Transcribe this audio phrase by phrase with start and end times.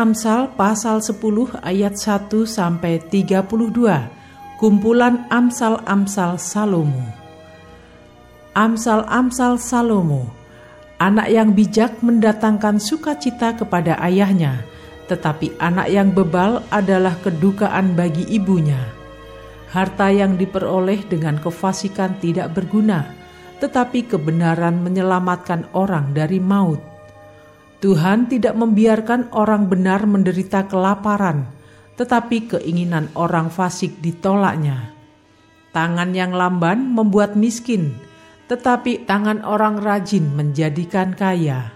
[0.00, 3.36] Amsal pasal 10 ayat 1 sampai 32.
[4.56, 7.04] Kumpulan Amsal-amsal Salomo.
[8.56, 10.24] Amsal-amsal Salomo.
[10.96, 14.64] Anak yang bijak mendatangkan sukacita kepada ayahnya,
[15.12, 18.80] tetapi anak yang bebal adalah kedukaan bagi ibunya.
[19.68, 23.04] Harta yang diperoleh dengan kefasikan tidak berguna,
[23.60, 26.89] tetapi kebenaran menyelamatkan orang dari maut.
[27.80, 31.48] Tuhan tidak membiarkan orang benar menderita kelaparan,
[31.96, 34.92] tetapi keinginan orang fasik ditolaknya.
[35.72, 37.96] Tangan yang lamban membuat miskin,
[38.52, 41.72] tetapi tangan orang rajin menjadikan kaya.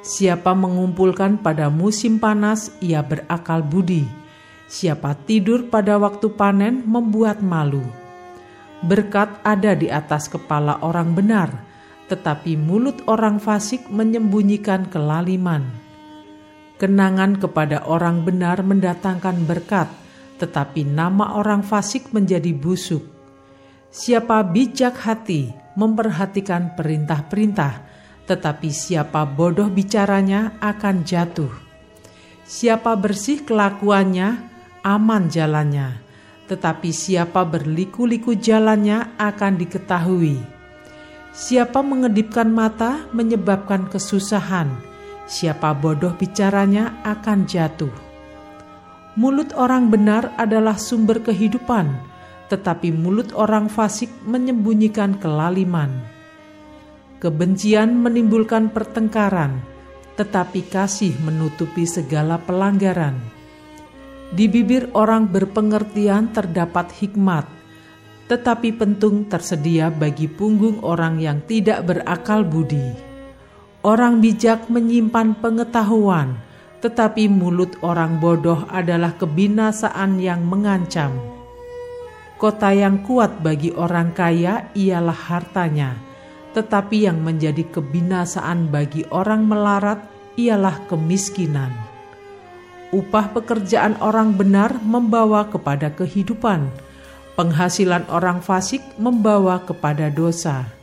[0.00, 4.08] Siapa mengumpulkan pada musim panas, ia berakal budi.
[4.64, 7.84] Siapa tidur pada waktu panen, membuat malu.
[8.80, 11.67] Berkat ada di atas kepala orang benar
[12.08, 15.64] tetapi mulut orang fasik menyembunyikan kelaliman.
[16.80, 19.92] Kenangan kepada orang benar mendatangkan berkat,
[20.40, 23.04] tetapi nama orang fasik menjadi busuk.
[23.92, 27.84] Siapa bijak hati memperhatikan perintah-perintah,
[28.24, 31.50] tetapi siapa bodoh bicaranya akan jatuh.
[32.48, 34.40] Siapa bersih kelakuannya,
[34.80, 36.00] aman jalannya,
[36.48, 40.57] tetapi siapa berliku-liku jalannya akan diketahui.
[41.38, 44.74] Siapa mengedipkan mata menyebabkan kesusahan,
[45.22, 47.94] siapa bodoh bicaranya akan jatuh.
[49.14, 51.94] Mulut orang benar adalah sumber kehidupan,
[52.50, 56.02] tetapi mulut orang fasik menyembunyikan kelaliman.
[57.22, 59.62] Kebencian menimbulkan pertengkaran,
[60.18, 63.14] tetapi kasih menutupi segala pelanggaran.
[64.34, 67.46] Di bibir orang berpengertian terdapat hikmat,
[68.28, 72.92] tetapi pentung tersedia bagi punggung orang yang tidak berakal budi.
[73.80, 76.36] Orang bijak menyimpan pengetahuan,
[76.84, 81.16] tetapi mulut orang bodoh adalah kebinasaan yang mengancam.
[82.36, 85.96] Kota yang kuat bagi orang kaya ialah hartanya,
[86.52, 90.04] tetapi yang menjadi kebinasaan bagi orang melarat
[90.36, 91.72] ialah kemiskinan.
[92.94, 96.87] Upah pekerjaan orang benar membawa kepada kehidupan
[97.38, 100.74] Penghasilan orang fasik membawa kepada dosa.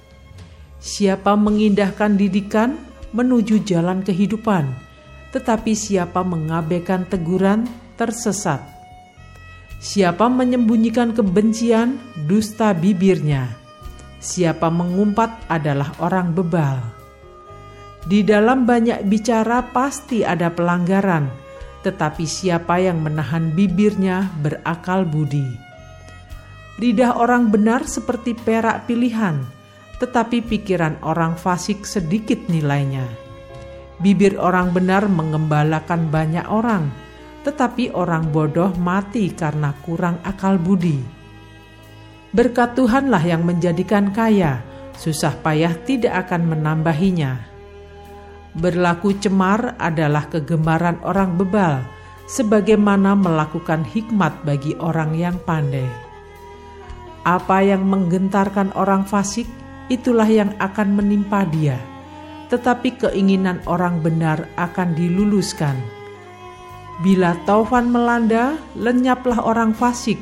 [0.80, 2.80] Siapa mengindahkan didikan
[3.12, 4.72] menuju jalan kehidupan,
[5.36, 7.68] tetapi siapa mengabaikan teguran
[8.00, 8.64] tersesat.
[9.84, 13.52] Siapa menyembunyikan kebencian, dusta bibirnya.
[14.24, 16.80] Siapa mengumpat adalah orang bebal.
[18.08, 21.28] Di dalam banyak bicara pasti ada pelanggaran,
[21.84, 25.65] tetapi siapa yang menahan bibirnya berakal budi.
[26.76, 29.40] Lidah orang benar seperti perak pilihan,
[30.04, 33.08] tetapi pikiran orang fasik sedikit nilainya.
[34.04, 36.92] Bibir orang benar mengembalakan banyak orang,
[37.48, 41.00] tetapi orang bodoh mati karena kurang akal budi.
[42.36, 44.60] Berkat Tuhanlah yang menjadikan kaya,
[45.00, 47.40] susah payah tidak akan menambahinya.
[48.52, 51.88] Berlaku cemar adalah kegemaran orang bebal,
[52.28, 56.05] sebagaimana melakukan hikmat bagi orang yang pandai.
[57.26, 59.50] Apa yang menggentarkan orang fasik,
[59.90, 61.82] itulah yang akan menimpa dia.
[62.54, 65.74] Tetapi keinginan orang benar akan diluluskan.
[67.02, 70.22] Bila taufan melanda, lenyaplah orang fasik,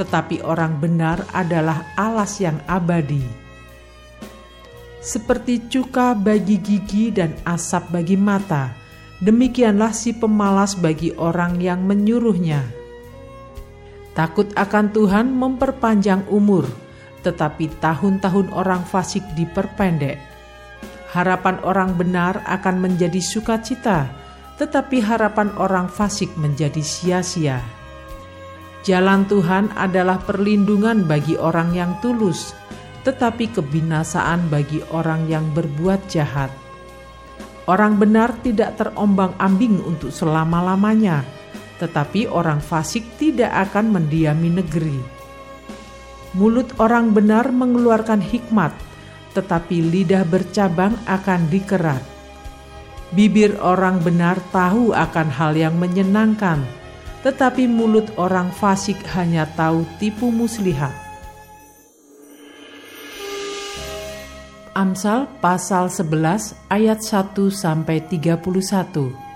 [0.00, 3.22] tetapi orang benar adalah alas yang abadi.
[4.98, 8.74] Seperti cuka bagi gigi dan asap bagi mata,
[9.22, 12.77] demikianlah si pemalas bagi orang yang menyuruhnya.
[14.18, 16.66] Takut akan Tuhan memperpanjang umur,
[17.22, 20.18] tetapi tahun-tahun orang fasik diperpendek.
[21.14, 24.10] Harapan orang benar akan menjadi sukacita,
[24.58, 27.62] tetapi harapan orang fasik menjadi sia-sia.
[28.82, 32.58] Jalan Tuhan adalah perlindungan bagi orang yang tulus,
[33.06, 36.50] tetapi kebinasaan bagi orang yang berbuat jahat.
[37.70, 41.37] Orang benar tidak terombang-ambing untuk selama-lamanya
[41.78, 44.98] tetapi orang fasik tidak akan mendiami negeri.
[46.36, 48.74] Mulut orang benar mengeluarkan hikmat,
[49.32, 52.02] tetapi lidah bercabang akan dikerat.
[53.08, 56.60] Bibir orang benar tahu akan hal yang menyenangkan,
[57.24, 60.92] tetapi mulut orang fasik hanya tahu tipu muslihat.
[64.76, 69.27] Amsal pasal 11 ayat 1 sampai 31.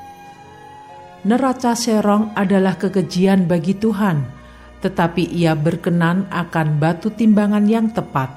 [1.22, 4.26] Neraca serong adalah kekejian bagi Tuhan,
[4.82, 8.30] tetapi ia berkenan akan batu timbangan yang tepat.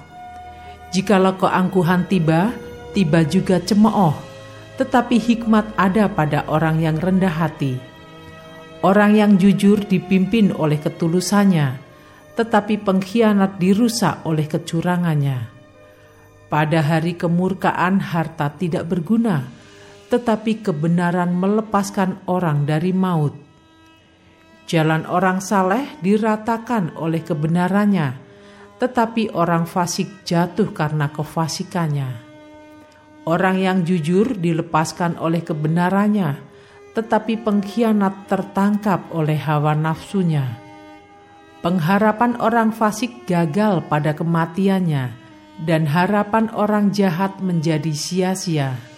[0.94, 2.54] Jikalau keangkuhan tiba,
[2.94, 4.36] tiba juga cemooh
[4.76, 7.80] tetapi hikmat ada pada orang yang rendah hati.
[8.84, 11.80] Orang yang jujur dipimpin oleh ketulusannya,
[12.36, 15.56] tetapi pengkhianat dirusak oleh kecurangannya.
[16.46, 19.48] Pada hari kemurkaan harta tidak berguna,
[20.10, 23.34] tetapi kebenaran melepaskan orang dari maut.
[24.66, 28.18] Jalan orang saleh diratakan oleh kebenarannya,
[28.82, 32.10] tetapi orang fasik jatuh karena kefasikannya.
[33.26, 36.38] Orang yang jujur dilepaskan oleh kebenarannya,
[36.94, 40.62] tetapi pengkhianat tertangkap oleh hawa nafsunya.
[41.66, 45.14] Pengharapan orang fasik gagal pada kematiannya,
[45.66, 48.95] dan harapan orang jahat menjadi sia-sia.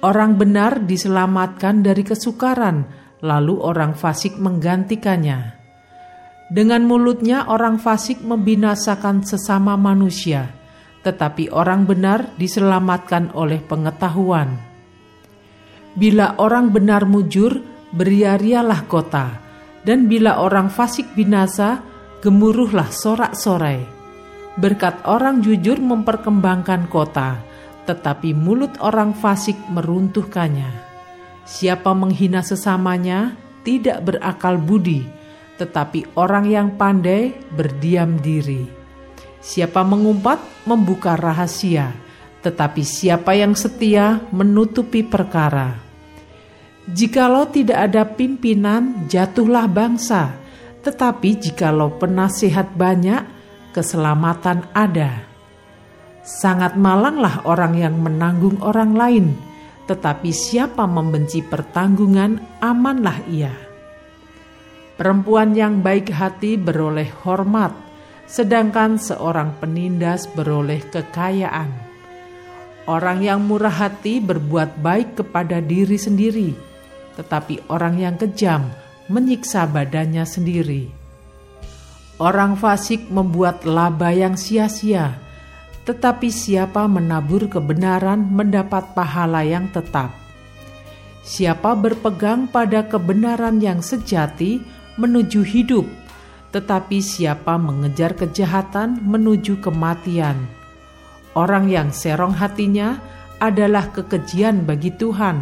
[0.00, 2.88] Orang benar diselamatkan dari kesukaran,
[3.20, 5.60] lalu orang fasik menggantikannya.
[6.50, 10.60] Dengan mulutnya, orang fasik membinasakan sesama manusia
[11.00, 14.60] tetapi orang benar diselamatkan oleh pengetahuan.
[15.96, 19.40] Bila orang benar mujur, beriarialah kota,
[19.82, 21.82] dan bila orang fasik binasa,
[22.20, 23.80] gemuruhlah sorak-sorai.
[24.60, 27.40] Berkat orang jujur memperkembangkan kota,
[27.90, 30.70] tetapi mulut orang fasik meruntuhkannya.
[31.42, 33.34] Siapa menghina sesamanya
[33.66, 35.02] tidak berakal budi,
[35.58, 38.62] tetapi orang yang pandai berdiam diri.
[39.42, 40.38] Siapa mengumpat
[40.70, 41.90] membuka rahasia,
[42.46, 45.74] tetapi siapa yang setia menutupi perkara.
[46.86, 50.38] Jikalau tidak ada pimpinan, jatuhlah bangsa,
[50.86, 53.26] tetapi jikalau penasihat banyak,
[53.74, 55.29] keselamatan ada.
[56.20, 59.26] Sangat malanglah orang yang menanggung orang lain,
[59.88, 63.54] tetapi siapa membenci pertanggungan, amanlah ia.
[65.00, 67.72] Perempuan yang baik hati beroleh hormat,
[68.28, 71.72] sedangkan seorang penindas beroleh kekayaan.
[72.84, 76.52] Orang yang murah hati berbuat baik kepada diri sendiri,
[77.16, 78.68] tetapi orang yang kejam
[79.08, 80.92] menyiksa badannya sendiri.
[82.20, 85.16] Orang fasik membuat laba yang sia-sia,
[85.88, 90.12] tetapi siapa menabur kebenaran mendapat pahala yang tetap.
[91.24, 94.60] Siapa berpegang pada kebenaran yang sejati
[94.96, 95.86] menuju hidup,
[96.50, 100.36] tetapi siapa mengejar kejahatan menuju kematian.
[101.38, 102.98] Orang yang serong hatinya
[103.38, 105.40] adalah kekejian bagi Tuhan,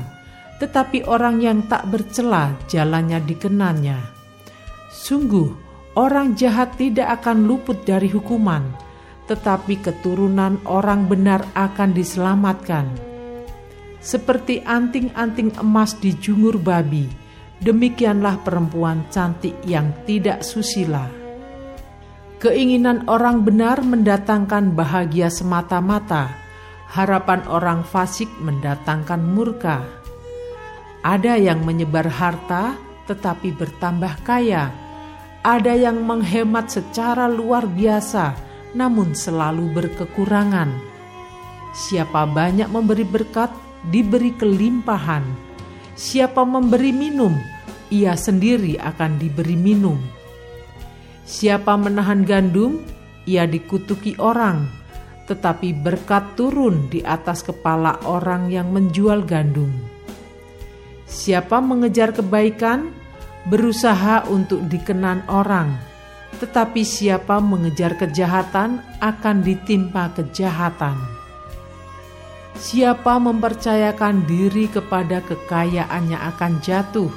[0.60, 3.98] tetapi orang yang tak bercela jalannya dikenannya.
[4.92, 5.48] Sungguh,
[5.96, 8.87] orang jahat tidak akan luput dari hukuman,
[9.28, 12.88] tetapi keturunan orang benar akan diselamatkan.
[14.00, 17.04] Seperti anting-anting emas di jungur babi,
[17.60, 21.04] demikianlah perempuan cantik yang tidak susila.
[22.40, 26.32] Keinginan orang benar mendatangkan bahagia semata-mata,
[26.88, 29.84] harapan orang fasik mendatangkan murka.
[31.04, 32.78] Ada yang menyebar harta
[33.10, 34.70] tetapi bertambah kaya,
[35.42, 40.72] ada yang menghemat secara luar biasa namun selalu berkekurangan.
[41.72, 43.52] Siapa banyak memberi berkat,
[43.88, 45.48] diberi kelimpahan
[45.98, 47.34] Siapa memberi minum,
[47.90, 49.98] ia sendiri akan diberi minum.
[51.26, 52.86] Siapa menahan gandum,
[53.26, 54.70] ia dikutuki orang,
[55.26, 59.74] tetapi berkat turun di atas kepala orang yang menjual gandum.
[61.10, 62.94] Siapa mengejar kebaikan,
[63.50, 65.82] berusaha untuk dikenan orang,
[66.36, 71.00] tetapi siapa mengejar kejahatan akan ditimpa kejahatan.
[72.58, 77.08] Siapa mempercayakan diri kepada kekayaannya akan jatuh,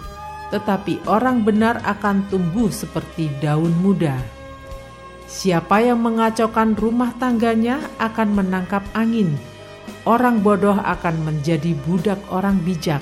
[0.53, 4.15] tetapi orang benar akan tumbuh seperti daun muda.
[5.25, 9.33] Siapa yang mengacaukan rumah tangganya akan menangkap angin.
[10.03, 13.01] Orang bodoh akan menjadi budak orang bijak.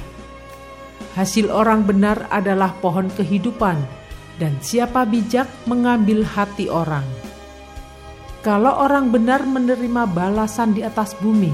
[1.18, 3.82] Hasil orang benar adalah pohon kehidupan,
[4.40, 7.04] dan siapa bijak mengambil hati orang.
[8.40, 11.52] Kalau orang benar menerima balasan di atas bumi,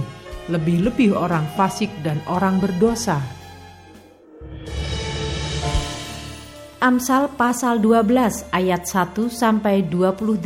[0.53, 3.17] lebih-lebih orang fasik dan orang berdosa.
[6.77, 10.45] Amsal pasal 12 ayat 1 sampai 28.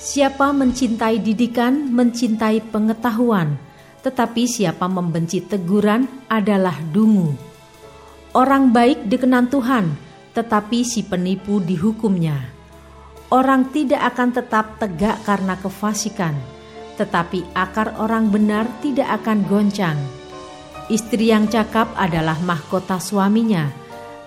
[0.00, 3.60] Siapa mencintai didikan mencintai pengetahuan,
[4.00, 7.36] tetapi siapa membenci teguran adalah dungu.
[8.32, 9.92] Orang baik dikenan Tuhan,
[10.32, 12.40] tetapi si penipu dihukumnya.
[13.32, 16.36] Orang tidak akan tetap tegak karena kefasikan,
[17.00, 19.96] tetapi akar orang benar tidak akan goncang.
[20.92, 23.72] Istri yang cakap adalah mahkota suaminya,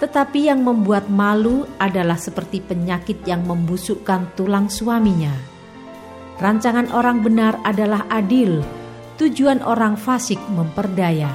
[0.01, 5.33] tetapi yang membuat malu adalah seperti penyakit yang membusukkan tulang suaminya.
[6.41, 8.59] Rancangan orang benar adalah adil,
[9.21, 11.31] tujuan orang fasik memperdaya.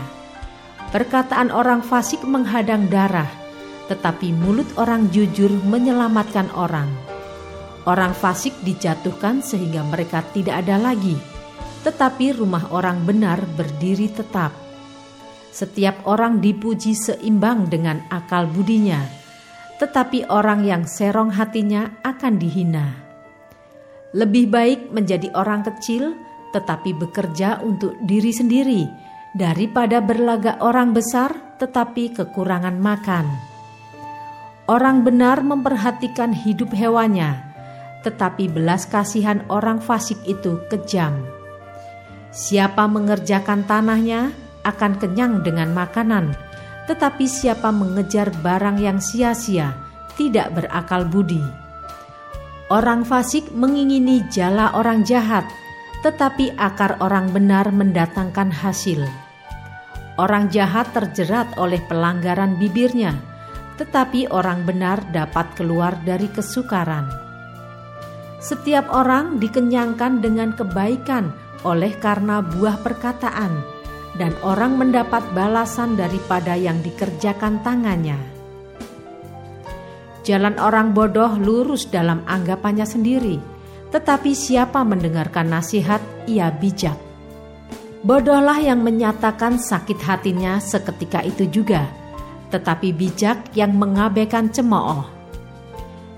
[0.91, 3.31] Perkataan orang fasik menghadang darah,
[3.91, 6.87] tetapi mulut orang jujur menyelamatkan orang.
[7.91, 11.19] Orang fasik dijatuhkan sehingga mereka tidak ada lagi,
[11.83, 14.55] tetapi rumah orang benar berdiri tetap.
[15.51, 19.03] Setiap orang dipuji seimbang dengan akal budinya,
[19.83, 22.95] tetapi orang yang serong hatinya akan dihina.
[24.15, 26.15] Lebih baik menjadi orang kecil
[26.55, 28.83] tetapi bekerja untuk diri sendiri,
[29.35, 33.50] daripada berlagak orang besar tetapi kekurangan makan.
[34.71, 37.43] Orang benar memperhatikan hidup hewannya,
[38.07, 41.27] tetapi belas kasihan orang fasik itu kejam.
[42.31, 44.31] Siapa mengerjakan tanahnya
[44.63, 46.39] akan kenyang dengan makanan,
[46.87, 49.75] tetapi siapa mengejar barang yang sia-sia
[50.15, 51.43] tidak berakal budi.
[52.71, 55.51] Orang fasik mengingini jala orang jahat,
[56.07, 59.03] tetapi akar orang benar mendatangkan hasil.
[60.15, 63.30] Orang jahat terjerat oleh pelanggaran bibirnya,
[63.81, 67.09] tetapi orang benar dapat keluar dari kesukaran.
[68.37, 71.33] Setiap orang dikenyangkan dengan kebaikan
[71.65, 73.53] oleh karena buah perkataan,
[74.21, 78.21] dan orang mendapat balasan daripada yang dikerjakan tangannya.
[80.29, 83.61] Jalan orang bodoh lurus dalam anggapannya sendiri
[83.91, 85.99] tetapi siapa mendengarkan nasihat,
[86.31, 86.95] ia bijak.
[88.01, 91.91] Bodohlah yang menyatakan sakit hatinya seketika itu juga,
[92.51, 95.07] tetapi bijak yang mengabaikan cemooh.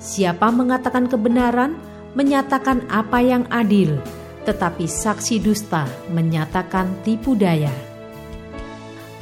[0.03, 1.79] Siapa mengatakan kebenaran,
[2.19, 4.01] menyatakan apa yang adil,
[4.43, 7.71] tetapi saksi dusta menyatakan tipu daya.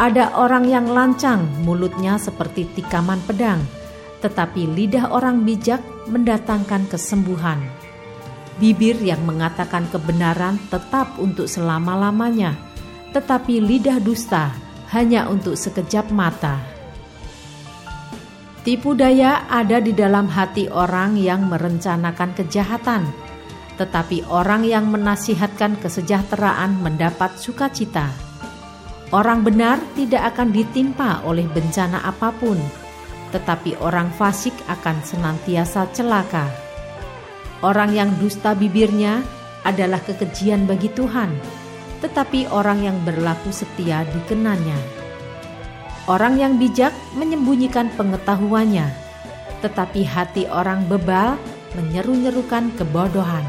[0.00, 3.60] Ada orang yang lancang, mulutnya seperti tikaman pedang,
[4.24, 7.60] tetapi lidah orang bijak mendatangkan kesembuhan.
[8.56, 12.56] Bibir yang mengatakan kebenaran tetap untuk selama-lamanya,
[13.12, 14.56] tetapi lidah dusta
[14.92, 16.79] hanya untuk sekejap mata.
[18.60, 23.08] Tipu daya ada di dalam hati orang yang merencanakan kejahatan,
[23.80, 28.12] tetapi orang yang menasihatkan kesejahteraan mendapat sukacita.
[29.16, 32.60] Orang benar tidak akan ditimpa oleh bencana apa pun,
[33.32, 36.44] tetapi orang fasik akan senantiasa celaka.
[37.64, 39.24] Orang yang dusta bibirnya
[39.64, 41.32] adalah kekejian bagi Tuhan,
[42.04, 44.99] tetapi orang yang berlaku setia dikenanya.
[46.10, 48.82] Orang yang bijak menyembunyikan pengetahuannya,
[49.62, 51.38] tetapi hati orang bebal
[51.78, 53.46] menyeru-nyerukan kebodohan.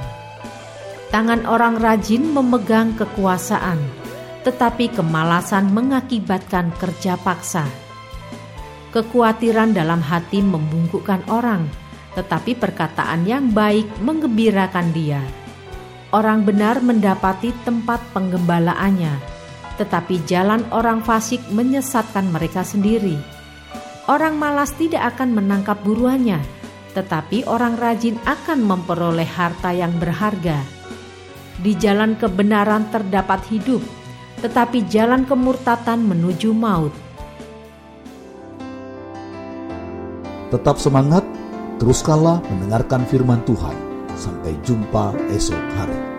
[1.09, 3.81] Tangan orang rajin memegang kekuasaan,
[4.45, 7.65] tetapi kemalasan mengakibatkan kerja paksa.
[8.93, 11.65] Kekhawatiran dalam hati membungkukkan orang,
[12.13, 15.25] tetapi perkataan yang baik menggembirakan dia.
[16.13, 19.30] Orang benar mendapati tempat penggembalaannya,
[19.79, 23.19] tetapi jalan orang fasik menyesatkan mereka sendiri.
[24.09, 26.41] Orang malas tidak akan menangkap buruannya,
[26.97, 30.59] tetapi orang rajin akan memperoleh harta yang berharga.
[31.61, 33.79] Di jalan kebenaran terdapat hidup,
[34.41, 36.91] tetapi jalan kemurtatan menuju maut.
[40.51, 41.23] Tetap semangat
[41.81, 43.73] Teruskanlah mendengarkan firman Tuhan.
[44.13, 46.10] Sampai jumpa esok hari.